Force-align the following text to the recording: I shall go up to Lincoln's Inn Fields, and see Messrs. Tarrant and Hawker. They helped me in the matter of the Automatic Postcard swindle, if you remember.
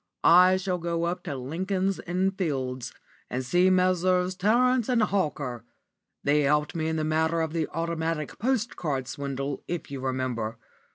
I 0.23 0.57
shall 0.57 0.79
go 0.79 1.03
up 1.03 1.21
to 1.25 1.35
Lincoln's 1.35 1.99
Inn 1.99 2.31
Fields, 2.31 2.91
and 3.29 3.45
see 3.45 3.69
Messrs. 3.69 4.33
Tarrant 4.35 4.89
and 4.89 5.03
Hawker. 5.03 5.63
They 6.23 6.41
helped 6.41 6.73
me 6.73 6.87
in 6.87 6.95
the 6.95 7.03
matter 7.03 7.39
of 7.39 7.53
the 7.53 7.67
Automatic 7.67 8.39
Postcard 8.39 9.07
swindle, 9.07 9.61
if 9.67 9.91
you 9.91 9.99
remember. 9.99 10.57